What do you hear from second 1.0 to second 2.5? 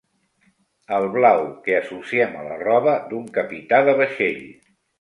blau que associem a